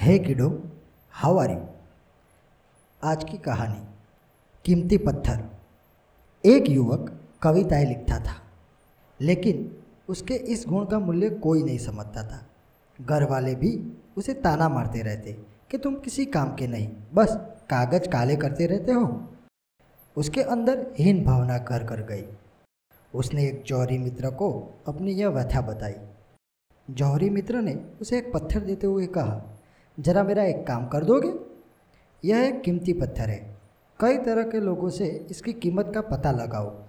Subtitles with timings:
[0.00, 0.62] हे किडो
[1.12, 1.66] how are you
[3.04, 3.80] आज की कहानी,
[4.64, 5.44] कीमती पत्थर।
[6.44, 8.34] एक युवक कविताएँ लिखता था,
[9.20, 12.46] लेकिन उसके इस गुण का मूल्य कोई नहीं समझता था।
[13.00, 15.32] घर वाले भी उसे ताना मारते रहते
[15.70, 17.36] कि तुम किसी काम के नहीं, बस
[17.70, 19.28] कागज़ काले करते रहते हो।
[20.16, 22.24] उसके अंदर हीन भावना कर कर गई।
[23.14, 25.94] उसने एक जौहरी मित्र को अपनी यह व्यथा बताई।
[26.90, 29.56] जौहरी मित्र ने उसे एक पत्थर देते हुए कहा
[30.00, 31.34] जरा मेरा एक काम कर दोगे?
[32.28, 33.56] यह एक कीमती पत्थर है।
[34.00, 36.82] कई तरह के लोगों से इसकी कीमत का पता लगाओ।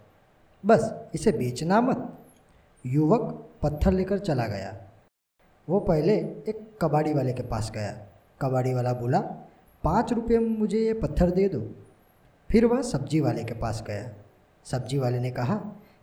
[0.66, 2.18] बस, इसे बेचना मत।
[2.86, 4.92] युवक पत्थर लेकर चला गया।
[5.70, 8.08] वो पहले एक कबाड़ी वाले के पास गया।
[8.42, 9.20] कबाड़ी वाला बोला,
[9.84, 11.76] पाँच रुपये में मुझे ये पत्थर दे दो।
[12.52, 14.14] फिर वह सब्ज़ी वाले के पास गया।
[14.64, 15.56] सब्ज़ी वाले ने कहा,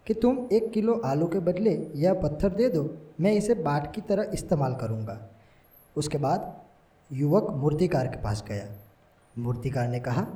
[0.07, 4.01] कि तुम एक किलो आलू के बदले यह पत्थर दे दो, मैं इसे बाट की
[4.01, 5.31] तरह इस्तेमाल करूँगा।
[5.97, 6.68] उसके बाद
[7.11, 8.65] युवक मूर्तिकार के पास गया।
[9.35, 10.27] मूर्तिकार ने कहा,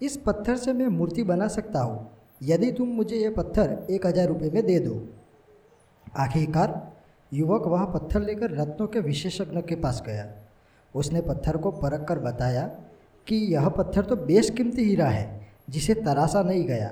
[0.00, 2.06] इस पत्थर से मैं मूर्ति बना सकता हूँ,
[2.42, 5.00] यदि तुम मुझे यह पत्थर एक हज़ार रुपये में दे दो।
[6.18, 6.92] आखिरकार,
[7.32, 10.26] युवक वह पत्थर लेकर रत्नों के विशेषज्ञ के पास गया।
[10.94, 12.62] उसने पत्थर को परख कर बताया
[13.26, 16.88] कि यह पत्थर तो बेशकीमती हीरा है, जिसे तराशा नहीं गया।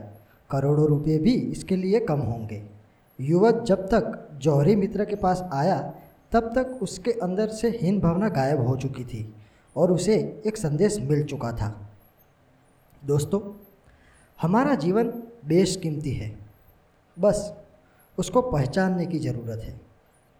[0.50, 2.62] करोड़ों रुपये भी इसके लिए कम होंगे।
[3.18, 5.78] युवक जब तक जौहरी मित्र के पास आया
[6.36, 9.34] तब तक उसके अंदर से हीन भावना गायब हो चुकी थी
[9.76, 11.90] और उसे एक संदेश मिल चुका था।
[13.04, 13.40] दोस्तों,
[14.42, 15.08] हमारा जीवन
[15.46, 16.38] बेशकीमती है।
[17.18, 17.54] बस
[18.18, 19.80] उसको पहचानने की ज़रूरत है।